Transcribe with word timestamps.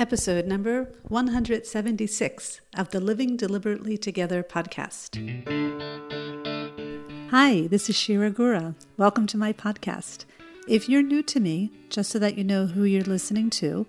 episode 0.00 0.46
number 0.46 0.90
176 1.08 2.62
of 2.74 2.88
the 2.88 3.00
Living 3.00 3.36
Deliberately 3.36 3.98
Together 3.98 4.42
podcast. 4.42 5.18
Hi, 7.30 7.66
this 7.66 7.90
is 7.90 7.96
Shira 7.96 8.30
Gura. 8.30 8.74
Welcome 8.96 9.26
to 9.26 9.36
my 9.36 9.52
podcast. 9.52 10.24
If 10.66 10.88
you're 10.88 11.02
new 11.02 11.22
to 11.24 11.38
me, 11.38 11.70
just 11.90 12.10
so 12.10 12.18
that 12.18 12.38
you 12.38 12.44
know 12.44 12.64
who 12.64 12.84
you're 12.84 13.02
listening 13.02 13.50
to, 13.50 13.86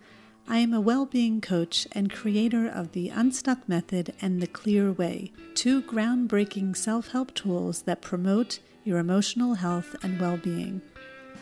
I 0.50 0.58
am 0.58 0.74
a 0.74 0.82
well 0.82 1.06
being 1.06 1.40
coach 1.40 1.88
and 1.94 2.12
creator 2.12 2.68
of 2.68 2.92
the 2.92 3.08
Unstuck 3.08 3.70
Method 3.70 4.14
and 4.22 4.42
the 4.42 4.48
Clear 4.48 4.92
Way, 4.92 5.32
two 5.56 5.82
groundbreaking 5.82 6.76
self 6.76 7.12
help 7.12 7.34
tools 7.34 7.84
that 7.84 8.02
promote 8.02 8.60
your 8.84 9.00
emotional 9.00 9.54
health 9.54 9.96
and 10.04 10.20
well 10.20 10.36
being. 10.36 10.82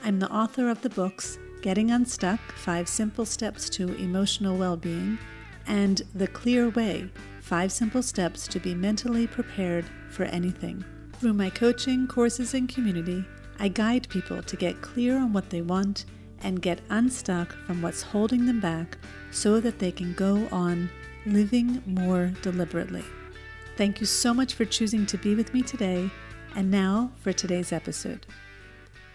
I'm 0.04 0.20
the 0.20 0.32
author 0.32 0.70
of 0.70 0.84
the 0.84 0.92
books 0.92 1.40
Getting 1.62 1.92
Unstuck 1.92 2.40
Five 2.54 2.88
Simple 2.88 3.26
Steps 3.26 3.70
to 3.72 3.94
Emotional 3.96 4.56
Well-Being, 4.56 5.20
and 5.68 6.02
The 6.16 6.28
Clear 6.28 6.70
Way 6.70 7.10
Five 7.42 7.74
Simple 7.74 8.02
Steps 8.02 8.48
to 8.48 8.62
Be 8.62 8.74
Mentally 8.74 9.28
Prepared 9.28 9.84
for 10.10 10.24
Anything. 10.24 10.86
Through 11.20 11.34
my 11.34 11.50
coaching, 11.50 12.08
courses, 12.08 12.54
and 12.54 12.70
community, 12.70 13.26
I 13.60 13.68
guide 13.68 14.08
people 14.08 14.42
to 14.42 14.56
get 14.56 14.82
clear 14.82 15.18
on 15.18 15.34
what 15.34 15.50
they 15.50 15.62
want 15.62 16.06
and 16.42 16.62
get 16.62 16.80
unstuck 16.90 17.52
from 17.66 17.82
what's 17.82 18.04
holding 18.04 18.46
them 18.46 18.62
back 18.62 18.98
so 19.32 19.60
that 19.60 19.80
they 19.80 19.92
can 19.92 20.14
go 20.14 20.48
on 20.54 20.90
living 21.26 21.84
more 21.86 22.32
deliberately. 22.42 23.04
Thank 23.76 24.00
you 24.00 24.06
so 24.06 24.34
much 24.34 24.54
for 24.54 24.64
choosing 24.64 25.06
to 25.08 25.18
be 25.18 25.36
with 25.36 25.54
me 25.54 25.62
today. 25.62 26.10
And 26.56 26.72
now 26.72 27.12
for 27.20 27.34
today's 27.34 27.74
episode. 27.74 28.26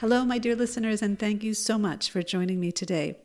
Hello, 0.05 0.23
my 0.23 0.37
dear 0.37 0.55
listeners, 0.55 1.01
and 1.01 1.19
thank 1.19 1.43
you 1.43 1.55
so 1.55 1.79
much 1.79 2.11
for 2.11 2.23
joining 2.23 2.61
me 2.61 2.71
today. 2.71 3.17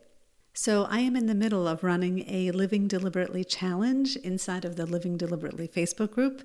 So, 0.54 0.84
I 0.88 1.00
am 1.00 1.14
in 1.14 1.26
the 1.26 1.34
middle 1.34 1.68
of 1.68 1.84
running 1.84 2.24
a 2.26 2.52
Living 2.52 2.88
Deliberately 2.88 3.44
challenge 3.44 4.16
inside 4.16 4.64
of 4.64 4.76
the 4.76 4.86
Living 4.86 5.18
Deliberately 5.18 5.68
Facebook 5.68 6.10
group. 6.10 6.42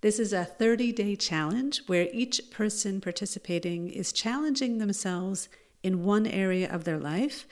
This 0.00 0.18
is 0.18 0.32
a 0.32 0.46
30 0.46 0.92
day 0.92 1.16
challenge 1.16 1.82
where 1.86 2.08
each 2.14 2.50
person 2.50 3.02
participating 3.02 3.90
is 3.90 4.10
challenging 4.10 4.78
themselves 4.78 5.50
in 5.82 6.02
one 6.02 6.26
area 6.26 6.72
of 6.72 6.84
their 6.84 6.98
life 6.98 7.46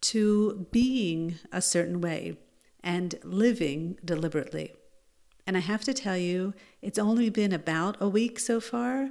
to 0.00 0.66
being 0.70 1.34
a 1.52 1.60
certain 1.60 2.00
way 2.00 2.38
and 2.82 3.16
living 3.22 3.98
deliberately. 4.02 4.72
And 5.46 5.54
I 5.54 5.60
have 5.60 5.84
to 5.84 5.92
tell 5.92 6.16
you, 6.16 6.54
it's 6.80 6.98
only 6.98 7.28
been 7.28 7.52
about 7.52 7.98
a 8.00 8.08
week 8.08 8.38
so 8.38 8.58
far, 8.58 9.10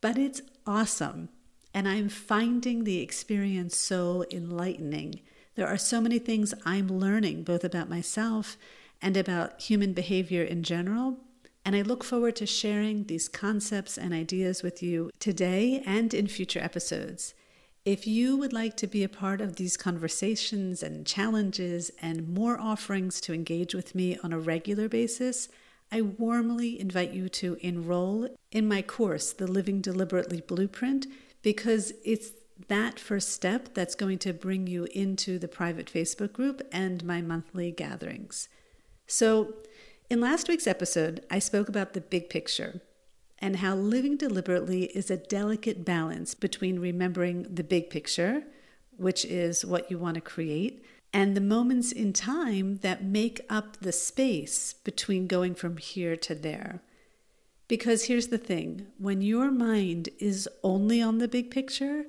but 0.00 0.16
it's 0.16 0.40
awesome. 0.66 1.28
And 1.74 1.88
I'm 1.88 2.08
finding 2.08 2.84
the 2.84 3.00
experience 3.00 3.76
so 3.76 4.24
enlightening. 4.30 5.20
There 5.56 5.66
are 5.66 5.76
so 5.76 6.00
many 6.00 6.20
things 6.20 6.54
I'm 6.64 6.88
learning, 6.88 7.42
both 7.42 7.64
about 7.64 7.90
myself 7.90 8.56
and 9.02 9.16
about 9.16 9.60
human 9.60 9.92
behavior 9.92 10.44
in 10.44 10.62
general. 10.62 11.18
And 11.64 11.74
I 11.74 11.82
look 11.82 12.04
forward 12.04 12.36
to 12.36 12.46
sharing 12.46 13.04
these 13.04 13.28
concepts 13.28 13.98
and 13.98 14.14
ideas 14.14 14.62
with 14.62 14.82
you 14.82 15.10
today 15.18 15.82
and 15.84 16.14
in 16.14 16.28
future 16.28 16.60
episodes. 16.60 17.34
If 17.84 18.06
you 18.06 18.36
would 18.36 18.52
like 18.52 18.76
to 18.78 18.86
be 18.86 19.02
a 19.02 19.08
part 19.08 19.40
of 19.40 19.56
these 19.56 19.76
conversations 19.76 20.82
and 20.82 21.06
challenges 21.06 21.90
and 22.00 22.28
more 22.28 22.58
offerings 22.58 23.20
to 23.22 23.34
engage 23.34 23.74
with 23.74 23.94
me 23.94 24.16
on 24.22 24.32
a 24.32 24.38
regular 24.38 24.88
basis, 24.88 25.48
I 25.92 26.00
warmly 26.00 26.80
invite 26.80 27.12
you 27.12 27.28
to 27.30 27.58
enroll 27.60 28.28
in 28.50 28.68
my 28.68 28.80
course, 28.82 29.32
The 29.32 29.46
Living 29.46 29.80
Deliberately 29.80 30.40
Blueprint 30.40 31.06
because 31.44 31.92
it's 32.04 32.32
that 32.68 32.98
first 32.98 33.28
step 33.28 33.74
that's 33.74 33.94
going 33.94 34.18
to 34.18 34.32
bring 34.32 34.66
you 34.66 34.88
into 34.94 35.38
the 35.38 35.46
private 35.46 35.86
Facebook 35.92 36.32
group 36.32 36.62
and 36.72 37.04
my 37.04 37.20
monthly 37.20 37.70
gatherings. 37.70 38.48
So, 39.06 39.54
in 40.08 40.20
last 40.20 40.48
week's 40.48 40.66
episode, 40.66 41.24
I 41.30 41.38
spoke 41.38 41.68
about 41.68 41.92
the 41.92 42.00
big 42.00 42.30
picture 42.30 42.80
and 43.38 43.56
how 43.56 43.74
living 43.74 44.16
deliberately 44.16 44.84
is 44.96 45.10
a 45.10 45.18
delicate 45.18 45.84
balance 45.84 46.34
between 46.34 46.78
remembering 46.78 47.42
the 47.42 47.64
big 47.64 47.90
picture, 47.90 48.44
which 48.96 49.24
is 49.24 49.64
what 49.64 49.90
you 49.90 49.98
want 49.98 50.14
to 50.14 50.20
create, 50.22 50.82
and 51.12 51.36
the 51.36 51.42
moments 51.42 51.92
in 51.92 52.14
time 52.14 52.78
that 52.78 53.04
make 53.04 53.40
up 53.50 53.78
the 53.80 53.92
space 53.92 54.72
between 54.72 55.26
going 55.26 55.54
from 55.54 55.76
here 55.76 56.16
to 56.16 56.34
there. 56.34 56.80
Because 57.66 58.04
here's 58.04 58.28
the 58.28 58.38
thing 58.38 58.88
when 58.98 59.22
your 59.22 59.50
mind 59.50 60.10
is 60.18 60.48
only 60.62 61.00
on 61.00 61.18
the 61.18 61.28
big 61.28 61.50
picture, 61.50 62.04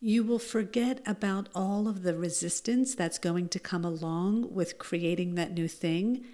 you 0.00 0.24
will 0.24 0.38
forget 0.38 1.00
about 1.06 1.48
all 1.54 1.88
of 1.88 2.02
the 2.02 2.16
resistance 2.16 2.94
that's 2.94 3.18
going 3.18 3.48
to 3.50 3.58
come 3.58 3.84
along 3.84 4.52
with 4.54 4.78
creating 4.78 5.34
that 5.34 5.52
new 5.52 5.68
thing. 5.68 6.24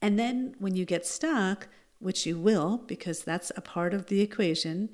And 0.00 0.18
then 0.18 0.54
when 0.58 0.76
you 0.76 0.84
get 0.84 1.06
stuck, 1.06 1.68
which 1.98 2.26
you 2.26 2.38
will, 2.38 2.78
because 2.86 3.22
that's 3.22 3.50
a 3.56 3.60
part 3.60 3.92
of 3.92 4.06
the 4.06 4.20
equation, 4.20 4.90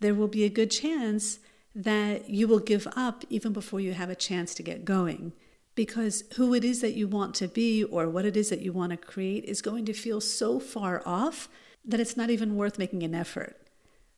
there 0.00 0.14
will 0.14 0.28
be 0.28 0.44
a 0.44 0.50
good 0.50 0.70
chance 0.70 1.40
that 1.74 2.30
you 2.30 2.48
will 2.48 2.58
give 2.58 2.86
up 2.96 3.24
even 3.28 3.52
before 3.52 3.80
you 3.80 3.92
have 3.92 4.10
a 4.10 4.16
chance 4.16 4.54
to 4.54 4.62
get 4.62 4.84
going. 4.84 5.32
Because 5.74 6.24
who 6.36 6.54
it 6.54 6.64
is 6.64 6.80
that 6.80 6.94
you 6.94 7.06
want 7.06 7.34
to 7.36 7.48
be 7.48 7.84
or 7.84 8.08
what 8.08 8.24
it 8.24 8.36
is 8.36 8.48
that 8.50 8.62
you 8.62 8.72
want 8.72 8.90
to 8.90 8.96
create 8.96 9.44
is 9.44 9.62
going 9.62 9.84
to 9.84 9.92
feel 9.92 10.20
so 10.20 10.58
far 10.58 11.02
off 11.06 11.48
that 11.88 12.00
it's 12.00 12.16
not 12.16 12.30
even 12.30 12.56
worth 12.56 12.78
making 12.78 13.02
an 13.02 13.14
effort. 13.14 13.56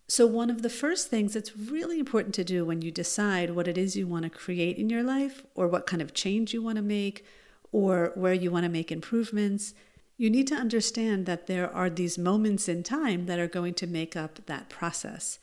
So, 0.08 0.26
one 0.26 0.50
of 0.50 0.62
the 0.62 0.68
first 0.68 1.08
things 1.08 1.34
that's 1.34 1.56
really 1.56 2.00
important 2.00 2.34
to 2.34 2.44
do 2.44 2.64
when 2.64 2.82
you 2.82 2.90
decide 2.90 3.50
what 3.50 3.68
it 3.68 3.78
is 3.78 3.96
you 3.96 4.08
want 4.08 4.24
to 4.24 4.30
create 4.30 4.76
in 4.76 4.90
your 4.90 5.04
life, 5.04 5.44
or 5.54 5.68
what 5.68 5.86
kind 5.86 6.02
of 6.02 6.12
change 6.12 6.52
you 6.52 6.60
want 6.60 6.76
to 6.76 6.82
make, 6.82 7.24
or 7.70 8.10
where 8.16 8.34
you 8.34 8.50
want 8.50 8.64
to 8.64 8.68
make 8.68 8.90
improvements, 8.90 9.72
you 10.16 10.28
need 10.28 10.48
to 10.48 10.54
understand 10.54 11.26
that 11.26 11.46
there 11.46 11.72
are 11.72 11.88
these 11.88 12.18
moments 12.18 12.68
in 12.68 12.82
time 12.82 13.26
that 13.26 13.38
are 13.38 13.46
going 13.46 13.72
to 13.74 13.86
make 13.86 14.16
up 14.16 14.44
that 14.46 14.68
process. 14.68 15.38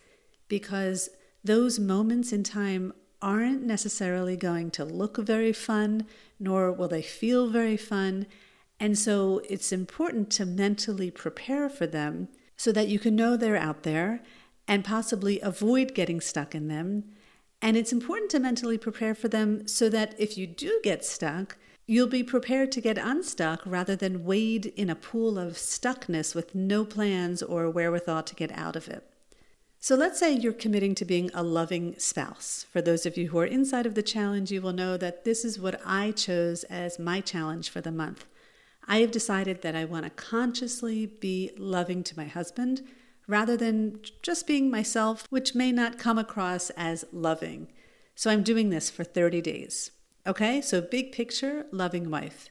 Because 0.50 1.10
those 1.44 1.80
moments 1.80 2.34
in 2.34 2.44
time 2.44 2.94
aren't 3.22 3.64
necessarily 3.64 4.36
going 4.36 4.70
to 4.72 4.86
look 4.86 5.18
very 5.18 5.54
fun, 5.54 6.06
nor 6.40 6.72
will 6.72 6.88
they 6.88 7.02
feel 7.02 7.48
very 7.48 7.78
fun. 7.78 8.28
And 8.80 8.98
so 8.98 9.42
it's 9.50 9.72
important 9.72 10.30
to 10.32 10.46
mentally 10.46 11.10
prepare 11.10 11.70
for 11.70 11.88
them 11.88 12.28
so 12.56 12.72
that 12.72 12.88
you 12.88 13.00
can 13.00 13.16
know 13.16 13.36
they're 13.36 13.56
out 13.56 13.84
there 13.84 14.22
and 14.68 14.84
possibly 14.84 15.40
avoid 15.42 15.94
getting 15.94 16.22
stuck 16.22 16.54
in 16.54 16.68
them. 16.68 17.06
And 17.62 17.76
it's 17.76 17.94
important 17.94 18.30
to 18.32 18.40
mentally 18.40 18.78
prepare 18.78 19.16
for 19.16 19.28
them 19.28 19.68
so 19.68 19.90
that 19.90 20.14
if 20.20 20.38
you 20.38 20.46
do 20.46 20.80
get 20.84 21.04
stuck, 21.04 21.58
you'll 21.88 22.08
be 22.08 22.24
prepared 22.24 22.72
to 22.74 22.82
get 22.82 22.98
unstuck 22.98 23.62
rather 23.66 23.96
than 23.96 24.26
wade 24.26 24.68
in 24.76 24.90
a 24.90 24.96
pool 24.96 25.40
of 25.40 25.54
stuckness 25.54 26.36
with 26.36 26.54
no 26.54 26.86
plans 26.86 27.42
or 27.42 27.70
wherewithal 27.70 28.24
to 28.24 28.36
get 28.36 28.52
out 28.52 28.76
of 28.76 28.88
it. 28.88 29.10
So 29.80 29.96
let's 29.96 30.20
say 30.20 30.34
you're 30.34 30.54
committing 30.54 30.96
to 30.96 31.06
being 31.06 31.32
a 31.34 31.44
loving 31.44 31.98
spouse. 31.98 32.66
For 32.72 32.82
those 32.82 33.06
of 33.06 33.16
you 33.16 33.30
who 33.30 33.40
are 33.40 33.46
inside 33.46 33.86
of 33.86 33.96
the 33.96 34.04
challenge, 34.04 34.52
you 34.52 34.62
will 34.62 34.74
know 34.74 34.98
that 34.98 35.24
this 35.24 35.46
is 35.46 35.60
what 35.60 35.80
I 35.86 36.12
chose 36.12 36.64
as 36.66 37.00
my 37.00 37.22
challenge 37.22 37.70
for 37.70 37.80
the 37.80 37.92
month. 37.92 38.26
I 38.88 39.00
have 39.00 39.12
decided 39.12 39.62
that 39.62 39.76
I 39.76 39.86
want 39.86 40.06
to 40.06 40.10
consciously 40.10 41.06
be 41.06 41.52
loving 41.58 42.04
to 42.04 42.18
my 42.18 42.26
husband 42.26 42.84
rather 43.28 43.58
than 43.58 44.00
just 44.22 44.48
being 44.48 44.72
myself, 44.72 45.28
which 45.30 45.54
may 45.54 45.72
not 45.72 46.00
come 46.00 46.18
across 46.18 46.70
as 46.72 47.06
loving. 47.12 47.68
So 48.16 48.32
I'm 48.32 48.44
doing 48.44 48.70
this 48.70 48.90
for 48.90 49.04
30 49.04 49.42
days. 49.42 49.92
Okay, 50.26 50.62
so 50.62 50.82
big 50.82 51.12
picture, 51.12 51.66
loving 51.72 52.10
wife. 52.10 52.50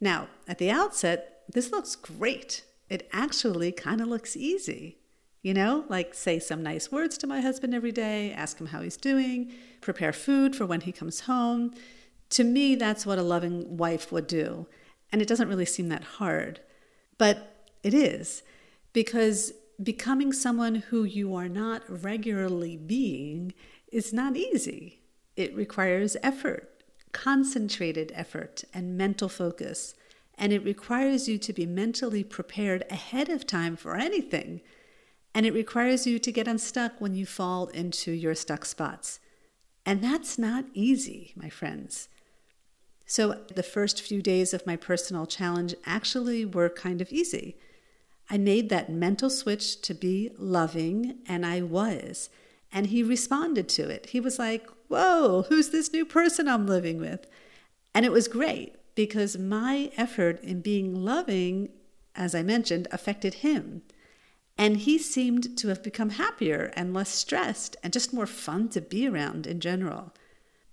Now, 0.00 0.28
at 0.46 0.58
the 0.58 0.70
outset, 0.70 1.42
this 1.52 1.70
looks 1.70 1.96
great. 1.96 2.64
It 2.88 3.08
actually 3.12 3.72
kind 3.72 4.00
of 4.00 4.08
looks 4.08 4.36
easy. 4.36 4.98
You 5.42 5.54
know, 5.54 5.84
like 5.88 6.14
say 6.14 6.38
some 6.38 6.62
nice 6.62 6.92
words 6.92 7.18
to 7.18 7.26
my 7.26 7.40
husband 7.40 7.74
every 7.74 7.90
day, 7.90 8.32
ask 8.32 8.60
him 8.60 8.68
how 8.68 8.80
he's 8.80 8.96
doing, 8.96 9.52
prepare 9.80 10.12
food 10.12 10.54
for 10.54 10.66
when 10.66 10.82
he 10.82 10.92
comes 10.92 11.20
home. 11.20 11.74
To 12.30 12.44
me, 12.44 12.76
that's 12.76 13.04
what 13.04 13.18
a 13.18 13.22
loving 13.22 13.76
wife 13.76 14.12
would 14.12 14.28
do. 14.28 14.66
And 15.12 15.20
it 15.20 15.28
doesn't 15.28 15.48
really 15.48 15.66
seem 15.66 15.90
that 15.90 16.04
hard, 16.04 16.60
but 17.18 17.66
it 17.82 17.94
is 17.94 18.42
because 18.92 19.52
becoming 19.82 20.32
someone 20.32 20.76
who 20.76 21.04
you 21.04 21.34
are 21.34 21.48
not 21.48 21.82
regularly 21.88 22.76
being 22.76 23.52
is 23.90 24.12
not 24.12 24.36
easy. 24.36 25.02
It 25.36 25.54
requires 25.54 26.16
effort, 26.22 26.82
concentrated 27.12 28.10
effort, 28.14 28.64
and 28.72 28.96
mental 28.96 29.28
focus. 29.28 29.94
And 30.38 30.52
it 30.52 30.64
requires 30.64 31.28
you 31.28 31.38
to 31.38 31.52
be 31.52 31.66
mentally 31.66 32.24
prepared 32.24 32.84
ahead 32.90 33.28
of 33.28 33.46
time 33.46 33.76
for 33.76 33.96
anything. 33.96 34.62
And 35.34 35.46
it 35.46 35.54
requires 35.54 36.06
you 36.06 36.18
to 36.18 36.32
get 36.32 36.48
unstuck 36.48 37.00
when 37.00 37.14
you 37.14 37.26
fall 37.26 37.66
into 37.68 38.12
your 38.12 38.34
stuck 38.34 38.64
spots. 38.64 39.20
And 39.84 40.02
that's 40.02 40.38
not 40.38 40.64
easy, 40.74 41.32
my 41.36 41.48
friends. 41.48 42.08
So 43.06 43.40
the 43.54 43.62
first 43.62 44.00
few 44.00 44.22
days 44.22 44.54
of 44.54 44.66
my 44.66 44.76
personal 44.76 45.26
challenge 45.26 45.74
actually 45.84 46.44
were 46.44 46.68
kind 46.68 47.00
of 47.00 47.12
easy. 47.12 47.56
I 48.30 48.38
made 48.38 48.68
that 48.70 48.90
mental 48.90 49.28
switch 49.28 49.80
to 49.82 49.94
be 49.94 50.30
loving, 50.38 51.18
and 51.26 51.44
I 51.44 51.60
was. 51.62 52.30
And 52.72 52.86
he 52.86 53.02
responded 53.02 53.68
to 53.70 53.88
it. 53.88 54.06
He 54.06 54.20
was 54.20 54.38
like, 54.38 54.66
Whoa, 54.88 55.46
who's 55.48 55.70
this 55.70 55.92
new 55.92 56.04
person 56.04 56.48
I'm 56.48 56.66
living 56.66 56.98
with? 56.98 57.26
And 57.94 58.04
it 58.04 58.12
was 58.12 58.28
great 58.28 58.76
because 58.94 59.38
my 59.38 59.90
effort 59.96 60.42
in 60.42 60.60
being 60.60 61.04
loving, 61.04 61.70
as 62.14 62.34
I 62.34 62.42
mentioned, 62.42 62.88
affected 62.90 63.34
him. 63.34 63.82
And 64.58 64.78
he 64.78 64.98
seemed 64.98 65.56
to 65.58 65.68
have 65.68 65.82
become 65.82 66.10
happier 66.10 66.72
and 66.76 66.92
less 66.92 67.08
stressed 67.08 67.76
and 67.82 67.92
just 67.92 68.12
more 68.12 68.26
fun 68.26 68.68
to 68.70 68.80
be 68.80 69.08
around 69.08 69.46
in 69.46 69.60
general. 69.60 70.12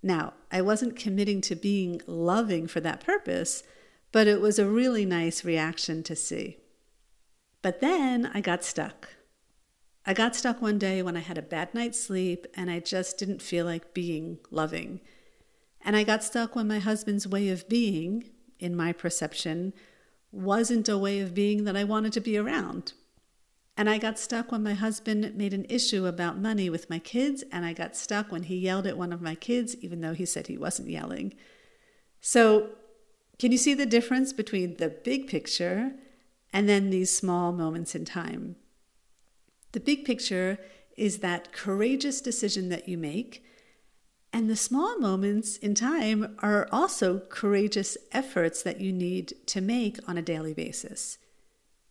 Now, 0.02 0.34
I 0.52 0.62
wasn't 0.62 0.96
committing 0.96 1.42
to 1.42 1.56
being 1.56 2.02
loving 2.08 2.68
for 2.68 2.80
that 2.80 3.04
purpose, 3.04 3.64
but 4.12 4.28
it 4.28 4.42
was 4.42 4.58
a 4.58 4.70
really 4.70 5.06
nice 5.06 5.44
reaction 5.44 6.04
to 6.04 6.16
see. 6.16 6.58
But 7.62 7.82
then 7.82 8.32
I 8.34 8.42
got 8.42 8.64
stuck. 8.64 9.10
I 10.06 10.14
got 10.14 10.36
stuck 10.36 10.62
one 10.62 10.78
day 10.78 11.02
when 11.02 11.18
I 11.18 11.20
had 11.20 11.38
a 11.38 11.44
bad 11.44 11.74
night's 11.74 12.02
sleep 12.02 12.48
and 12.56 12.72
I 12.72 12.80
just 12.80 13.18
didn't 13.18 13.42
feel 13.42 13.66
like 13.66 13.94
being 13.94 14.40
loving. 14.50 15.02
And 15.82 15.96
I 15.96 16.04
got 16.04 16.24
stuck 16.24 16.56
when 16.56 16.68
my 16.68 16.80
husband's 16.80 17.28
way 17.28 17.50
of 17.50 17.70
being, 17.70 18.30
in 18.60 18.76
my 18.76 18.94
perception, 18.94 19.74
wasn't 20.32 20.90
a 20.90 20.98
way 20.98 21.20
of 21.20 21.34
being 21.34 21.66
that 21.66 21.76
I 21.76 21.84
wanted 21.84 22.14
to 22.14 22.22
be 22.22 22.38
around. 22.38 22.94
And 23.80 23.90
I 23.90 23.98
got 23.98 24.20
stuck 24.20 24.52
when 24.52 24.62
my 24.62 24.74
husband 24.74 25.38
made 25.38 25.54
an 25.54 25.66
issue 25.70 26.06
about 26.06 26.38
money 26.38 26.70
with 26.70 26.90
my 26.90 27.00
kids, 27.00 27.46
and 27.50 27.64
I 27.64 27.72
got 27.72 27.96
stuck 27.96 28.30
when 28.30 28.44
he 28.44 28.58
yelled 28.58 28.86
at 28.86 28.98
one 28.98 29.14
of 29.14 29.22
my 29.22 29.36
kids, 29.36 29.74
even 29.78 30.02
though 30.02 30.12
he 30.14 30.26
said 30.26 30.48
he 30.48 30.58
wasn't 30.58 30.90
yelling. 30.90 31.34
So, 32.20 32.72
can 33.38 33.54
you 33.54 33.58
see 33.58 33.74
the 33.74 33.86
difference 33.86 34.34
between 34.34 34.76
the 34.76 34.90
big 34.90 35.28
picture 35.28 35.94
and 36.52 36.68
then 36.68 36.90
these 36.90 37.10
small 37.10 37.54
moments 37.54 37.96
in 37.96 38.04
time? 38.04 38.58
The 39.72 39.80
big 39.80 40.04
picture 40.04 40.58
is 40.98 41.20
that 41.20 41.54
courageous 41.54 42.20
decision 42.20 42.68
that 42.68 42.90
you 42.90 42.98
make 42.98 43.46
and 44.34 44.50
the 44.50 44.58
small 44.58 45.00
moments 45.00 45.56
in 45.56 45.74
time 45.74 46.36
are 46.40 46.68
also 46.70 47.20
courageous 47.30 47.98
efforts 48.12 48.62
that 48.62 48.82
you 48.82 48.92
need 48.92 49.36
to 49.46 49.62
make 49.62 50.00
on 50.06 50.18
a 50.18 50.22
daily 50.22 50.54
basis. 50.54 51.18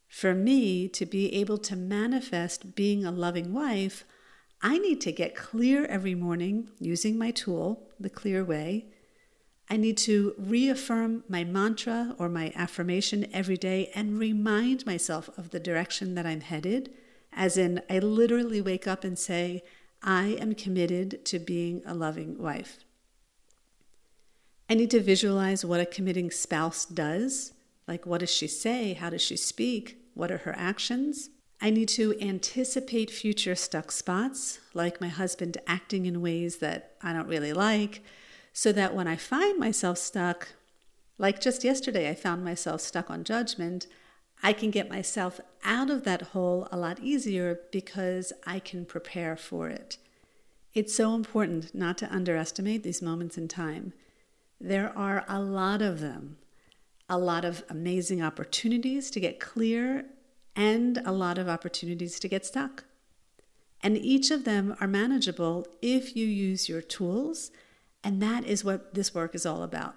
For 0.08 0.34
me 0.34 0.88
to 0.88 1.06
be 1.06 1.32
able 1.34 1.58
to 1.58 1.76
manifest 1.76 2.74
being 2.74 3.04
a 3.04 3.10
loving 3.10 3.52
wife, 3.52 4.04
I 4.60 4.78
need 4.78 5.00
to 5.02 5.12
get 5.12 5.36
clear 5.36 5.84
every 5.84 6.14
morning 6.14 6.70
using 6.80 7.16
my 7.16 7.30
tool, 7.30 7.90
the 8.00 8.10
clear 8.10 8.44
way. 8.44 8.86
I 9.70 9.76
need 9.76 9.98
to 9.98 10.34
reaffirm 10.38 11.24
my 11.28 11.44
mantra 11.44 12.16
or 12.18 12.28
my 12.28 12.52
affirmation 12.56 13.26
every 13.32 13.58
day 13.58 13.90
and 13.94 14.18
remind 14.18 14.86
myself 14.86 15.28
of 15.36 15.50
the 15.50 15.60
direction 15.60 16.14
that 16.14 16.26
I'm 16.26 16.40
headed. 16.40 16.90
As 17.32 17.58
in, 17.58 17.82
I 17.90 17.98
literally 17.98 18.62
wake 18.62 18.86
up 18.86 19.04
and 19.04 19.18
say, 19.18 19.62
I 20.02 20.38
am 20.40 20.54
committed 20.54 21.24
to 21.26 21.38
being 21.38 21.82
a 21.84 21.94
loving 21.94 22.38
wife. 22.38 22.78
I 24.70 24.74
need 24.74 24.90
to 24.92 25.00
visualize 25.00 25.64
what 25.64 25.80
a 25.80 25.86
committing 25.86 26.30
spouse 26.30 26.84
does. 26.86 27.52
Like, 27.86 28.06
what 28.06 28.20
does 28.20 28.32
she 28.32 28.48
say? 28.48 28.94
How 28.94 29.10
does 29.10 29.22
she 29.22 29.36
speak? 29.36 29.97
What 30.18 30.32
are 30.32 30.38
her 30.38 30.54
actions? 30.58 31.30
I 31.60 31.70
need 31.70 31.88
to 31.90 32.20
anticipate 32.20 33.08
future 33.08 33.54
stuck 33.54 33.92
spots, 33.92 34.58
like 34.74 35.00
my 35.00 35.06
husband 35.06 35.58
acting 35.68 36.06
in 36.06 36.20
ways 36.20 36.56
that 36.56 36.96
I 37.00 37.12
don't 37.12 37.28
really 37.28 37.52
like, 37.52 38.02
so 38.52 38.72
that 38.72 38.96
when 38.96 39.06
I 39.06 39.14
find 39.14 39.60
myself 39.60 39.96
stuck, 39.96 40.48
like 41.18 41.40
just 41.40 41.62
yesterday, 41.62 42.10
I 42.10 42.16
found 42.16 42.44
myself 42.44 42.80
stuck 42.80 43.10
on 43.10 43.22
judgment, 43.22 43.86
I 44.42 44.52
can 44.52 44.72
get 44.72 44.90
myself 44.90 45.40
out 45.62 45.88
of 45.88 46.02
that 46.02 46.22
hole 46.32 46.66
a 46.72 46.76
lot 46.76 46.98
easier 46.98 47.60
because 47.70 48.32
I 48.44 48.58
can 48.58 48.86
prepare 48.86 49.36
for 49.36 49.68
it. 49.68 49.98
It's 50.74 50.96
so 50.96 51.14
important 51.14 51.76
not 51.76 51.96
to 51.98 52.12
underestimate 52.12 52.82
these 52.82 53.00
moments 53.00 53.38
in 53.38 53.46
time. 53.46 53.92
There 54.60 54.92
are 54.98 55.24
a 55.28 55.40
lot 55.40 55.80
of 55.80 56.00
them, 56.00 56.38
a 57.08 57.18
lot 57.18 57.44
of 57.44 57.64
amazing 57.68 58.22
opportunities 58.22 59.10
to 59.10 59.20
get 59.20 59.40
clear, 59.40 60.06
and 60.54 60.98
a 61.04 61.12
lot 61.12 61.38
of 61.38 61.48
opportunities 61.48 62.18
to 62.20 62.28
get 62.28 62.44
stuck. 62.44 62.84
And 63.80 63.96
each 63.96 64.30
of 64.30 64.44
them 64.44 64.76
are 64.80 64.88
manageable 64.88 65.66
if 65.80 66.16
you 66.16 66.26
use 66.26 66.68
your 66.68 66.82
tools, 66.82 67.50
and 68.02 68.20
that 68.22 68.44
is 68.44 68.64
what 68.64 68.94
this 68.94 69.14
work 69.14 69.34
is 69.34 69.46
all 69.46 69.62
about 69.62 69.94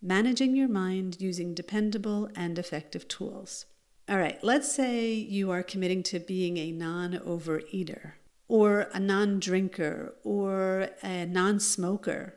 managing 0.00 0.54
your 0.54 0.68
mind 0.68 1.20
using 1.20 1.54
dependable 1.54 2.28
and 2.36 2.58
effective 2.58 3.08
tools. 3.08 3.66
All 4.08 4.18
right, 4.18 4.42
let's 4.42 4.72
say 4.72 5.12
you 5.12 5.50
are 5.50 5.62
committing 5.62 6.02
to 6.04 6.18
being 6.18 6.56
a 6.56 6.72
non 6.72 7.12
overeater, 7.14 8.12
or 8.48 8.88
a 8.94 9.00
non 9.00 9.38
drinker, 9.38 10.14
or 10.24 10.90
a 11.02 11.26
non 11.26 11.60
smoker. 11.60 12.34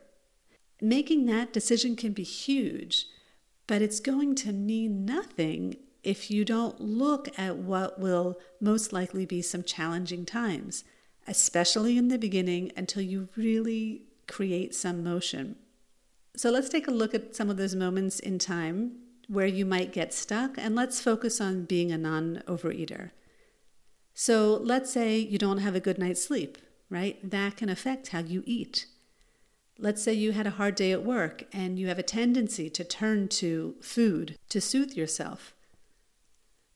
Making 0.80 1.26
that 1.26 1.52
decision 1.52 1.96
can 1.96 2.12
be 2.12 2.24
huge, 2.24 3.06
but 3.66 3.82
it's 3.82 4.00
going 4.00 4.34
to 4.36 4.52
mean 4.52 5.04
nothing 5.04 5.76
if 6.02 6.30
you 6.30 6.44
don't 6.44 6.80
look 6.80 7.28
at 7.38 7.56
what 7.56 7.98
will 7.98 8.38
most 8.60 8.92
likely 8.92 9.24
be 9.24 9.40
some 9.40 9.62
challenging 9.62 10.24
times, 10.24 10.84
especially 11.26 11.96
in 11.96 12.08
the 12.08 12.18
beginning 12.18 12.72
until 12.76 13.02
you 13.02 13.28
really 13.36 14.02
create 14.26 14.74
some 14.74 15.04
motion. 15.04 15.56
So 16.36 16.50
let's 16.50 16.68
take 16.68 16.88
a 16.88 16.92
look 16.92 17.14
at 17.14 17.36
some 17.36 17.50
of 17.50 17.56
those 17.56 17.74
moments 17.74 18.18
in 18.18 18.38
time 18.38 18.92
where 19.28 19.46
you 19.46 19.64
might 19.64 19.92
get 19.92 20.12
stuck, 20.12 20.58
and 20.58 20.74
let's 20.74 21.00
focus 21.00 21.40
on 21.40 21.64
being 21.64 21.92
a 21.92 21.98
non 21.98 22.42
overeater. 22.46 23.10
So 24.14 24.60
let's 24.62 24.92
say 24.92 25.18
you 25.18 25.38
don't 25.38 25.58
have 25.58 25.74
a 25.74 25.80
good 25.80 25.98
night's 25.98 26.24
sleep, 26.24 26.58
right? 26.90 27.18
That 27.28 27.56
can 27.56 27.68
affect 27.68 28.08
how 28.08 28.20
you 28.20 28.42
eat. 28.44 28.86
Let's 29.82 30.00
say 30.00 30.12
you 30.12 30.30
had 30.30 30.46
a 30.46 30.50
hard 30.50 30.76
day 30.76 30.92
at 30.92 31.02
work 31.02 31.42
and 31.52 31.76
you 31.76 31.88
have 31.88 31.98
a 31.98 32.04
tendency 32.04 32.70
to 32.70 32.84
turn 32.84 33.26
to 33.42 33.74
food 33.80 34.38
to 34.48 34.60
soothe 34.60 34.92
yourself. 34.92 35.54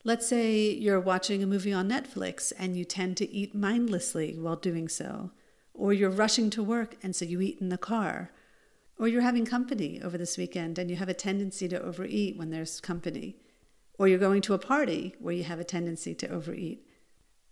Let's 0.02 0.26
say 0.26 0.72
you're 0.72 0.98
watching 0.98 1.40
a 1.40 1.46
movie 1.46 1.72
on 1.72 1.88
Netflix 1.88 2.52
and 2.58 2.76
you 2.76 2.84
tend 2.84 3.16
to 3.18 3.30
eat 3.30 3.54
mindlessly 3.54 4.36
while 4.36 4.56
doing 4.56 4.88
so, 4.88 5.30
or 5.72 5.92
you're 5.92 6.10
rushing 6.10 6.50
to 6.50 6.64
work 6.64 6.96
and 7.00 7.14
so 7.14 7.24
you 7.24 7.40
eat 7.40 7.58
in 7.60 7.68
the 7.68 7.78
car 7.78 8.32
or 8.98 9.06
you're 9.06 9.22
having 9.22 9.44
company 9.44 10.00
over 10.02 10.18
this 10.18 10.36
weekend 10.36 10.76
and 10.76 10.90
you 10.90 10.96
have 10.96 11.08
a 11.08 11.14
tendency 11.14 11.68
to 11.68 11.80
overeat 11.80 12.36
when 12.36 12.50
there's 12.50 12.80
company. 12.80 13.36
Or 14.00 14.08
you're 14.08 14.18
going 14.18 14.42
to 14.42 14.54
a 14.54 14.58
party 14.58 15.14
where 15.20 15.34
you 15.34 15.44
have 15.44 15.60
a 15.60 15.64
tendency 15.64 16.12
to 16.16 16.28
overeat. 16.28 16.85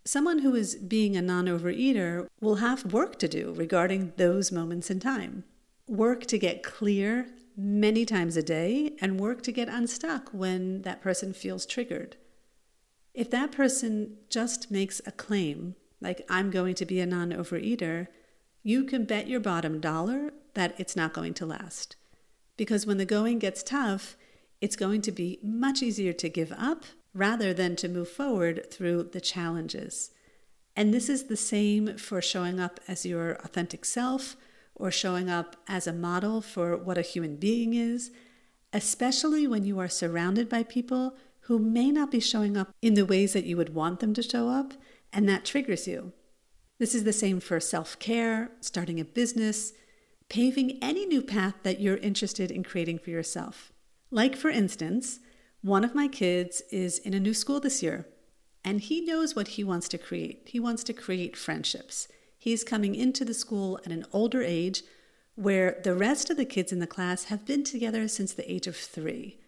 Someone 0.06 0.40
who 0.40 0.54
is 0.54 0.76
being 0.76 1.16
a 1.16 1.22
non 1.22 1.46
overeater 1.46 2.26
will 2.40 2.56
have 2.56 2.92
work 2.92 3.18
to 3.20 3.28
do 3.28 3.54
regarding 3.56 4.12
those 4.16 4.52
moments 4.52 4.90
in 4.90 5.00
time. 5.00 5.44
Work 5.88 6.26
to 6.26 6.38
get 6.38 6.62
clear 6.62 7.28
many 7.56 8.04
times 8.04 8.36
a 8.36 8.42
day 8.42 8.96
and 9.00 9.18
work 9.18 9.42
to 9.42 9.52
get 9.52 9.68
unstuck 9.68 10.28
when 10.30 10.82
that 10.82 11.00
person 11.00 11.32
feels 11.32 11.64
triggered. 11.64 12.16
If 13.14 13.30
that 13.30 13.52
person 13.52 14.18
just 14.28 14.70
makes 14.70 15.00
a 15.06 15.12
claim, 15.12 15.74
like, 16.00 16.26
I'm 16.28 16.50
going 16.50 16.74
to 16.74 16.84
be 16.84 17.00
a 17.00 17.06
non 17.06 17.30
overeater, 17.30 18.08
you 18.62 18.84
can 18.84 19.06
bet 19.06 19.28
your 19.28 19.40
bottom 19.40 19.80
dollar 19.80 20.32
that 20.52 20.74
it's 20.78 20.96
not 20.96 21.14
going 21.14 21.32
to 21.34 21.46
last. 21.46 21.96
Because 22.58 22.86
when 22.86 22.98
the 22.98 23.06
going 23.06 23.38
gets 23.38 23.62
tough, 23.62 24.16
it's 24.60 24.76
going 24.76 25.00
to 25.02 25.12
be 25.12 25.38
much 25.42 25.82
easier 25.82 26.12
to 26.12 26.28
give 26.28 26.52
up 26.52 26.84
rather 27.14 27.54
than 27.54 27.76
to 27.76 27.88
move 27.88 28.08
forward 28.08 28.70
through 28.70 29.04
the 29.04 29.20
challenges. 29.20 30.10
And 30.76 30.92
this 30.92 31.08
is 31.08 31.24
the 31.24 31.36
same 31.36 31.96
for 31.96 32.20
showing 32.20 32.58
up 32.58 32.80
as 32.88 33.06
your 33.06 33.34
authentic 33.44 33.84
self 33.84 34.36
or 34.74 34.90
showing 34.90 35.30
up 35.30 35.56
as 35.68 35.86
a 35.86 35.92
model 35.92 36.40
for 36.40 36.76
what 36.76 36.98
a 36.98 37.02
human 37.02 37.36
being 37.36 37.74
is, 37.74 38.10
especially 38.72 39.46
when 39.46 39.64
you 39.64 39.78
are 39.78 39.88
surrounded 39.88 40.48
by 40.48 40.64
people 40.64 41.16
who 41.42 41.58
may 41.58 41.90
not 41.90 42.10
be 42.10 42.20
showing 42.20 42.56
up 42.56 42.74
in 42.82 42.94
the 42.94 43.06
ways 43.06 43.34
that 43.34 43.44
you 43.44 43.56
would 43.56 43.74
want 43.74 44.00
them 44.00 44.14
to 44.14 44.22
show 44.22 44.48
up, 44.48 44.72
and 45.12 45.28
that 45.28 45.44
triggers 45.44 45.86
you. 45.86 46.12
This 46.78 46.94
is 46.94 47.04
the 47.04 47.12
same 47.12 47.38
for 47.38 47.60
self 47.60 47.98
care, 47.98 48.50
starting 48.60 48.98
a 48.98 49.04
business, 49.04 49.74
paving 50.28 50.78
any 50.82 51.06
new 51.06 51.22
path 51.22 51.54
that 51.62 51.80
you're 51.80 51.98
interested 51.98 52.50
in 52.50 52.64
creating 52.64 52.98
for 52.98 53.10
yourself. 53.10 53.72
Like, 54.10 54.34
for 54.34 54.48
instance, 54.48 55.20
one 55.64 55.82
of 55.82 55.94
my 55.94 56.06
kids 56.06 56.60
is 56.70 56.98
in 56.98 57.14
a 57.14 57.18
new 57.18 57.32
school 57.32 57.58
this 57.58 57.82
year, 57.82 58.06
and 58.62 58.82
he 58.82 59.00
knows 59.00 59.34
what 59.34 59.48
he 59.48 59.64
wants 59.64 59.88
to 59.88 59.96
create. 59.96 60.42
He 60.44 60.60
wants 60.60 60.84
to 60.84 60.92
create 60.92 61.38
friendships. 61.38 62.06
He's 62.36 62.62
coming 62.62 62.94
into 62.94 63.24
the 63.24 63.32
school 63.32 63.80
at 63.82 63.90
an 63.90 64.04
older 64.12 64.42
age 64.42 64.82
where 65.36 65.80
the 65.82 65.94
rest 65.94 66.28
of 66.28 66.36
the 66.36 66.44
kids 66.44 66.70
in 66.70 66.80
the 66.80 66.86
class 66.86 67.24
have 67.24 67.46
been 67.46 67.64
together 67.64 68.06
since 68.08 68.34
the 68.34 68.52
age 68.52 68.66
of 68.66 68.76
three. 68.76 69.38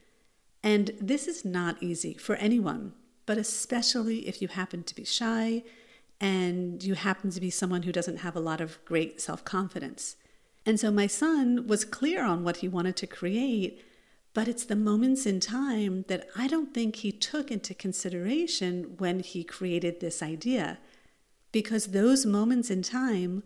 And 0.63 0.93
this 0.99 1.29
is 1.29 1.45
not 1.45 1.83
easy 1.83 2.15
for 2.15 2.37
anyone, 2.37 2.95
but 3.27 3.37
especially 3.37 4.27
if 4.27 4.41
you 4.41 4.49
happen 4.49 4.85
to 4.85 4.95
be 4.95 5.05
shy 5.05 5.65
and 6.19 6.83
you 6.83 6.95
happen 6.95 7.29
to 7.29 7.41
be 7.43 7.51
someone 7.51 7.83
who 7.83 7.93
doesn't 7.93 8.21
have 8.21 8.35
a 8.35 8.41
lot 8.41 8.63
of 8.63 8.83
great 8.87 9.21
self 9.21 9.45
confidence. 9.45 10.17
And 10.65 10.81
so 10.81 10.91
my 10.91 11.09
son 11.09 11.67
was 11.67 11.85
clear 11.85 12.25
on 12.25 12.43
what 12.43 12.57
he 12.57 12.69
wanted 12.69 12.97
to 12.97 13.07
create, 13.07 13.83
but 14.37 14.49
it's 14.49 14.67
the 14.67 14.77
moments 14.77 15.25
in 15.25 15.41
time 15.41 16.05
that 16.09 16.29
I 16.37 16.47
don't 16.47 16.75
think 16.75 16.97
he 16.97 17.11
took 17.11 17.51
into 17.51 17.73
consideration 17.73 18.97
when 18.99 19.21
he 19.21 19.43
created 19.43 20.01
this 20.01 20.23
idea. 20.23 20.77
Because 21.53 21.87
those 21.87 22.27
moments 22.27 22.71
in 22.71 22.83
time 22.83 23.45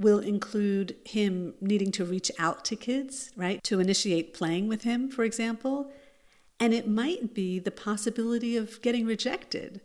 will 0.00 0.18
include 0.18 0.96
him 1.04 1.54
needing 1.60 1.92
to 1.92 2.04
reach 2.04 2.28
out 2.40 2.64
to 2.64 2.74
kids, 2.74 3.30
right? 3.36 3.62
To 3.62 3.78
initiate 3.78 4.34
playing 4.34 4.66
with 4.66 4.82
him, 4.82 5.08
for 5.08 5.22
example. 5.22 5.92
And 6.58 6.74
it 6.74 6.88
might 6.88 7.34
be 7.34 7.60
the 7.60 7.70
possibility 7.70 8.56
of 8.56 8.82
getting 8.82 9.06
rejected. 9.06 9.80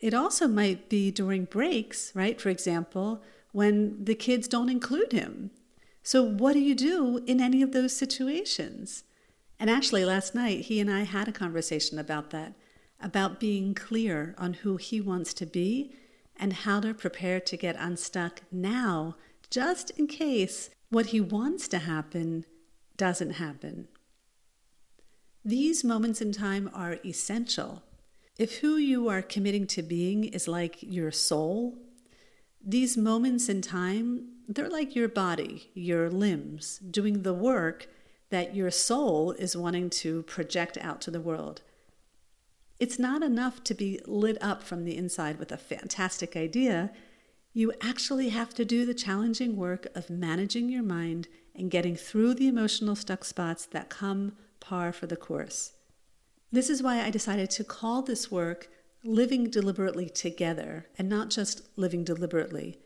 It 0.00 0.12
also 0.12 0.48
might 0.48 0.88
be 0.88 1.12
during 1.12 1.44
breaks, 1.44 2.10
right? 2.16 2.40
For 2.40 2.48
example, 2.48 3.22
when 3.52 4.04
the 4.06 4.16
kids 4.16 4.48
don't 4.48 4.70
include 4.70 5.12
him. 5.12 5.52
So, 6.02 6.20
what 6.24 6.54
do 6.54 6.58
you 6.58 6.74
do 6.74 7.22
in 7.28 7.40
any 7.40 7.62
of 7.62 7.70
those 7.70 7.96
situations? 7.96 9.04
And 9.60 9.68
actually, 9.68 10.06
last 10.06 10.34
night, 10.34 10.62
he 10.62 10.80
and 10.80 10.90
I 10.90 11.02
had 11.02 11.28
a 11.28 11.32
conversation 11.32 11.98
about 11.98 12.30
that, 12.30 12.54
about 12.98 13.38
being 13.38 13.74
clear 13.74 14.34
on 14.38 14.54
who 14.54 14.78
he 14.78 15.02
wants 15.02 15.34
to 15.34 15.44
be 15.44 15.94
and 16.34 16.54
how 16.54 16.80
to 16.80 16.94
prepare 16.94 17.40
to 17.40 17.56
get 17.58 17.76
unstuck 17.78 18.40
now, 18.50 19.16
just 19.50 19.90
in 19.90 20.06
case 20.06 20.70
what 20.88 21.06
he 21.06 21.20
wants 21.20 21.68
to 21.68 21.78
happen 21.80 22.46
doesn't 22.96 23.32
happen. 23.32 23.88
These 25.44 25.84
moments 25.84 26.22
in 26.22 26.32
time 26.32 26.70
are 26.72 26.98
essential. 27.04 27.82
If 28.38 28.60
who 28.60 28.76
you 28.76 29.08
are 29.10 29.20
committing 29.20 29.66
to 29.68 29.82
being 29.82 30.24
is 30.24 30.48
like 30.48 30.78
your 30.80 31.10
soul, 31.10 31.76
these 32.64 32.96
moments 32.96 33.50
in 33.50 33.60
time, 33.60 34.28
they're 34.48 34.70
like 34.70 34.96
your 34.96 35.08
body, 35.08 35.70
your 35.74 36.08
limbs, 36.08 36.78
doing 36.78 37.22
the 37.22 37.34
work 37.34 37.88
that 38.30 38.54
your 38.54 38.70
soul 38.70 39.32
is 39.32 39.56
wanting 39.56 39.90
to 39.90 40.22
project 40.22 40.78
out 40.80 41.00
to 41.02 41.10
the 41.10 41.20
world. 41.20 41.62
It's 42.78 42.98
not 42.98 43.22
enough 43.22 43.62
to 43.64 43.74
be 43.74 44.00
lit 44.06 44.38
up 44.40 44.62
from 44.62 44.84
the 44.84 44.96
inside 44.96 45.38
with 45.38 45.52
a 45.52 45.58
fantastic 45.58 46.36
idea. 46.36 46.90
You 47.52 47.72
actually 47.82 48.30
have 48.30 48.54
to 48.54 48.64
do 48.64 48.86
the 48.86 48.94
challenging 48.94 49.56
work 49.56 49.86
of 49.94 50.08
managing 50.08 50.70
your 50.70 50.82
mind 50.82 51.28
and 51.54 51.70
getting 51.70 51.96
through 51.96 52.34
the 52.34 52.48
emotional 52.48 52.96
stuck 52.96 53.24
spots 53.24 53.66
that 53.66 53.90
come 53.90 54.32
par 54.60 54.92
for 54.92 55.06
the 55.06 55.16
course. 55.16 55.72
This 56.52 56.70
is 56.70 56.82
why 56.82 57.02
I 57.02 57.10
decided 57.10 57.50
to 57.50 57.64
call 57.64 58.02
this 58.02 58.30
work 58.30 58.68
living 59.04 59.50
deliberately 59.50 60.08
together 60.08 60.86
and 60.98 61.08
not 61.08 61.30
just 61.30 61.68
living 61.76 62.04
deliberately. 62.04 62.78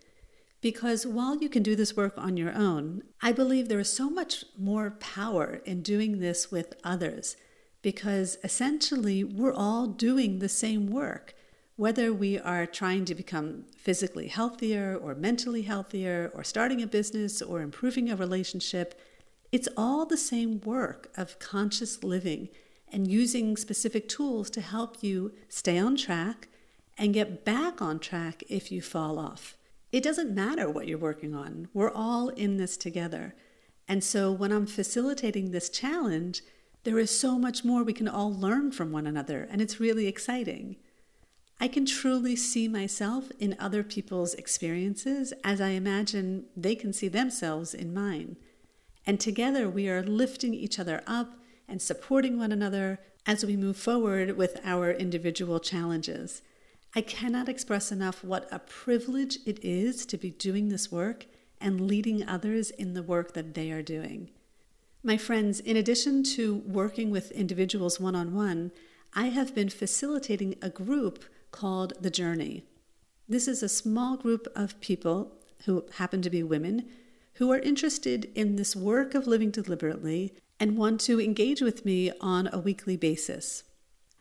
Because 0.65 1.07
while 1.07 1.37
you 1.37 1.51
can 1.51 1.63
do 1.63 1.77
this 1.77 1.95
work 1.95 2.15
on 2.17 2.39
your 2.39 2.55
own, 2.55 3.03
I 3.21 3.33
believe 3.33 3.69
there 3.69 3.81
is 3.81 3.93
so 3.93 4.09
much 4.09 4.47
more 4.57 4.93
power 4.93 5.61
in 5.67 5.83
doing 5.83 6.21
this 6.21 6.51
with 6.51 6.73
others 6.83 7.37
because 7.83 8.39
essentially 8.43 9.23
we're 9.23 9.53
all 9.53 9.87
doing 9.87 10.39
the 10.39 10.49
same 10.49 10.87
work. 10.87 11.35
Whether 11.77 12.15
we 12.15 12.39
are 12.39 12.65
trying 12.65 13.05
to 13.05 13.15
become 13.15 13.67
physically 13.77 14.29
healthier 14.29 14.97
or 14.97 15.15
mentally 15.15 15.61
healthier 15.65 16.33
or 16.35 16.43
starting 16.43 16.81
a 16.81 16.87
business 16.87 17.43
or 17.43 17.61
improving 17.61 18.09
a 18.09 18.17
relationship, 18.17 18.99
it's 19.53 19.69
all 19.77 20.07
the 20.07 20.17
same 20.17 20.63
work 20.63 21.13
of 21.15 21.39
conscious 21.39 22.03
living 22.03 22.49
and 22.89 23.07
using 23.07 23.59
specific 23.59 24.09
tools 24.09 24.49
to 24.49 24.63
help 24.63 25.03
you 25.03 25.35
stay 25.51 25.77
on 25.77 25.95
track 25.95 26.49
and 26.97 27.13
get 27.13 27.45
back 27.45 27.83
on 27.83 27.99
track 27.99 28.43
if 28.49 28.73
you 28.73 28.81
fall 28.81 29.19
off. 29.19 29.59
It 29.95 30.03
doesn't 30.03 30.35
matter 30.35 30.69
what 30.69 30.89
you're 30.89 30.99
working 30.99 31.37
on, 31.37 31.69
we're 31.73 31.93
all 31.93 32.31
in 32.31 32.57
this 32.57 32.77
together. 32.77 33.33
And 33.87 34.03
so 34.03 34.33
when 34.33 34.51
I'm 34.51 34.67
facilitating 34.67 35.53
this 35.53 35.71
challenge, 35.71 36.43
there 36.83 36.99
is 36.99 37.17
so 37.17 37.39
much 37.39 37.65
more 37.65 37.85
we 37.85 37.93
can 37.93 38.09
all 38.09 38.35
learn 38.35 38.73
from 38.73 38.91
one 38.91 39.07
another, 39.07 39.47
and 39.49 39.63
it's 39.63 39.79
really 39.79 40.09
exciting. 40.09 40.75
I 41.61 41.69
can 41.69 41.87
truly 41.87 42.35
see 42.35 42.67
myself 42.67 43.31
in 43.39 43.55
other 43.61 43.85
people's 43.85 44.35
experiences 44.35 45.33
as 45.45 45.61
I 45.61 45.69
imagine 45.69 46.47
they 46.57 46.75
can 46.75 46.93
see 46.93 47.07
themselves 47.07 47.73
in 47.73 47.95
mine. 47.95 48.37
And 49.07 49.21
together 49.21 49.69
we 49.69 49.89
are 49.89 50.03
lifting 50.03 50.55
each 50.55 50.81
other 50.81 51.05
up 51.07 51.35
and 51.69 51.81
supporting 51.81 52.37
one 52.37 52.51
another 52.51 52.99
as 53.27 53.47
we 53.47 53.57
move 53.57 53.77
forward 53.77 54.37
with 54.37 54.61
our 54.65 54.91
individual 54.91 55.61
challenges. 55.61 56.43
I 56.97 57.01
cannot 57.01 57.49
express 57.49 57.91
enough 57.91 58.23
what 58.23 58.49
a 58.53 58.61
privilege 58.61 59.39
it 59.45 59.59
is 59.65 60.07
to 60.07 60.17
be 60.17 60.31
doing 60.31 60.69
this 60.69 60.93
work 60.93 61.27
and 61.61 61.89
leading 61.89 62.27
others 62.29 62.71
in 62.71 62.95
the 62.95 63.03
work 63.03 63.35
that 63.35 63.55
they 63.55 63.73
are 63.73 63.83
doing. 63.83 64.31
My 65.03 65.17
friends, 65.17 65.59
in 65.59 65.77
addition 65.77 66.23
to 66.35 66.63
working 66.67 67.11
with 67.11 67.33
individuals 67.33 67.99
one 67.99 68.15
on 68.15 68.33
one, 68.33 68.71
I 69.13 69.27
have 69.27 69.55
been 69.55 69.71
facilitating 69.71 70.55
a 70.63 70.71
group 70.71 71.25
called 71.51 71.95
The 72.01 72.11
Journey. 72.11 72.65
This 73.29 73.49
is 73.49 73.63
a 73.63 73.69
small 73.69 74.17
group 74.17 74.47
of 74.55 74.81
people 74.81 75.33
who 75.65 75.85
happen 75.95 76.23
to 76.23 76.31
be 76.31 76.43
women 76.43 76.89
who 77.35 77.51
are 77.51 77.59
interested 77.59 78.31
in 78.37 78.55
this 78.55 78.77
work 78.77 79.15
of 79.15 79.27
living 79.27 79.51
deliberately 79.51 80.35
and 80.61 80.77
want 80.77 81.01
to 81.01 81.21
engage 81.21 81.61
with 81.61 81.85
me 81.85 82.13
on 82.21 82.49
a 82.53 82.59
weekly 82.59 82.97
basis. 82.97 83.65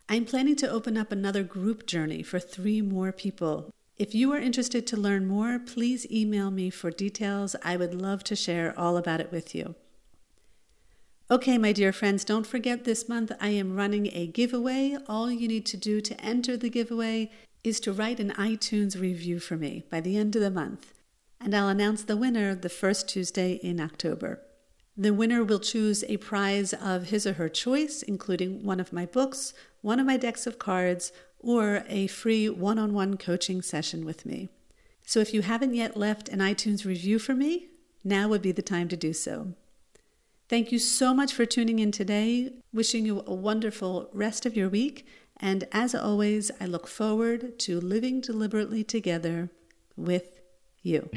I'm 0.06 0.26
planning 0.26 0.56
to 0.56 0.70
open 0.70 0.98
up 0.98 1.12
another 1.12 1.42
group 1.42 1.86
journey 1.86 2.22
for 2.22 2.38
three 2.38 2.82
more 2.82 3.10
people. 3.10 3.72
If 3.96 4.14
you 4.14 4.32
are 4.32 4.38
interested 4.38 4.86
to 4.88 4.98
learn 4.98 5.26
more, 5.26 5.58
please 5.58 6.06
email 6.10 6.50
me 6.50 6.68
for 6.68 6.90
details. 6.90 7.56
I 7.64 7.78
would 7.78 7.94
love 7.94 8.22
to 8.24 8.36
share 8.36 8.78
all 8.78 8.98
about 8.98 9.20
it 9.20 9.32
with 9.32 9.54
you. 9.54 9.76
Okay, 11.30 11.56
my 11.56 11.72
dear 11.72 11.90
friends, 11.90 12.22
don't 12.22 12.46
forget 12.46 12.84
this 12.84 13.08
month 13.08 13.32
I 13.40 13.48
am 13.48 13.76
running 13.76 14.10
a 14.12 14.26
giveaway. 14.26 14.98
All 15.08 15.30
you 15.30 15.48
need 15.48 15.64
to 15.66 15.78
do 15.78 16.02
to 16.02 16.20
enter 16.20 16.54
the 16.58 16.68
giveaway 16.68 17.30
is 17.62 17.80
to 17.80 17.92
write 17.92 18.20
an 18.20 18.32
iTunes 18.32 19.00
review 19.00 19.40
for 19.40 19.56
me 19.56 19.84
by 19.90 20.02
the 20.02 20.18
end 20.18 20.36
of 20.36 20.42
the 20.42 20.50
month, 20.50 20.92
and 21.40 21.54
I'll 21.54 21.68
announce 21.68 22.02
the 22.02 22.16
winner 22.16 22.54
the 22.54 22.68
first 22.68 23.08
Tuesday 23.08 23.54
in 23.62 23.80
October. 23.80 24.42
The 24.98 25.14
winner 25.14 25.42
will 25.42 25.60
choose 25.60 26.04
a 26.04 26.18
prize 26.18 26.74
of 26.74 27.08
his 27.08 27.26
or 27.26 27.32
her 27.32 27.48
choice, 27.48 28.02
including 28.02 28.62
one 28.62 28.78
of 28.78 28.92
my 28.92 29.06
books, 29.06 29.54
one 29.84 30.00
of 30.00 30.06
my 30.06 30.16
decks 30.16 30.46
of 30.46 30.58
cards, 30.58 31.12
or 31.38 31.84
a 31.90 32.06
free 32.06 32.48
one 32.48 32.78
on 32.78 32.94
one 32.94 33.18
coaching 33.18 33.60
session 33.60 34.06
with 34.06 34.24
me. 34.24 34.48
So 35.04 35.20
if 35.20 35.34
you 35.34 35.42
haven't 35.42 35.74
yet 35.74 35.94
left 35.94 36.30
an 36.30 36.38
iTunes 36.38 36.86
review 36.86 37.18
for 37.18 37.34
me, 37.34 37.68
now 38.02 38.28
would 38.28 38.40
be 38.40 38.50
the 38.50 38.62
time 38.62 38.88
to 38.88 38.96
do 38.96 39.12
so. 39.12 39.52
Thank 40.48 40.72
you 40.72 40.78
so 40.78 41.12
much 41.12 41.34
for 41.34 41.44
tuning 41.44 41.80
in 41.80 41.92
today. 41.92 42.50
Wishing 42.72 43.04
you 43.04 43.22
a 43.26 43.34
wonderful 43.34 44.08
rest 44.14 44.46
of 44.46 44.56
your 44.56 44.70
week. 44.70 45.06
And 45.38 45.68
as 45.70 45.94
always, 45.94 46.50
I 46.58 46.64
look 46.64 46.86
forward 46.86 47.58
to 47.58 47.78
living 47.78 48.22
deliberately 48.22 48.84
together 48.84 49.50
with 49.98 50.40
you. 50.82 51.10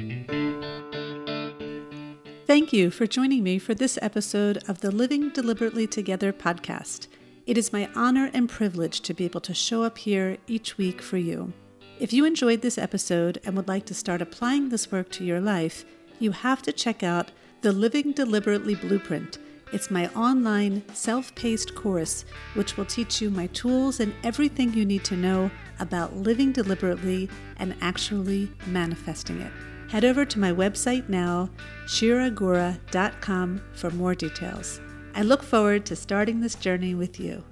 Thank 2.46 2.74
you 2.74 2.92
for 2.92 3.08
joining 3.08 3.44
me 3.44 3.60
for 3.60 3.74
this 3.74 3.98
episode 4.02 4.62
of 4.68 4.82
the 4.82 4.92
Living 4.92 5.30
Deliberately 5.30 5.88
Together 5.88 6.34
podcast. 6.34 7.08
It 7.48 7.58
is 7.58 7.72
my 7.72 7.90
honor 7.96 8.30
and 8.34 8.50
privilege 8.50 9.00
to 9.00 9.14
be 9.14 9.24
able 9.24 9.40
to 9.40 9.54
show 9.54 9.84
up 9.84 9.98
here 9.98 10.36
each 10.48 10.78
week 10.78 11.02
for 11.02 11.16
you. 11.16 11.54
If 11.98 12.12
you 12.12 12.26
enjoyed 12.26 12.62
this 12.62 12.78
episode 12.78 13.40
and 13.46 13.56
would 13.56 13.70
like 13.70 13.86
to 13.86 13.94
start 13.94 14.22
applying 14.22 14.68
this 14.68 14.92
work 14.92 15.10
to 15.12 15.24
your 15.24 15.40
life, 15.40 15.86
you 16.20 16.32
have 16.32 16.62
to 16.64 16.74
check 16.74 17.04
out 17.04 17.32
the 17.62 17.72
Living 17.72 18.12
Deliberately 18.12 18.76
Blueprint. 18.76 19.38
It's 19.72 19.90
my 19.90 20.10
online, 20.10 20.84
self 20.94 21.34
paced 21.36 21.74
course, 21.74 22.26
which 22.54 22.76
will 22.76 22.86
teach 22.86 23.22
you 23.22 23.30
my 23.30 23.48
tools 23.48 24.02
and 24.02 24.14
everything 24.26 24.74
you 24.74 24.84
need 24.84 25.06
to 25.06 25.16
know 25.16 25.50
about 25.80 26.18
living 26.18 26.52
deliberately 26.52 27.30
and 27.56 27.76
actually 27.80 28.52
manifesting 28.66 29.40
it. 29.40 29.54
Head 29.90 30.04
over 30.04 30.26
to 30.26 30.40
my 30.40 30.52
website 30.52 31.08
now, 31.08 31.50
shiragura.com, 31.86 33.62
for 33.72 33.90
more 33.92 34.16
details. 34.16 34.82
I 35.18 35.24
look 35.24 35.42
forward 35.42 35.84
to 35.88 35.96
starting 35.96 36.42
this 36.42 36.54
journey 36.54 36.94
with 36.94 37.20
you. 37.20 37.44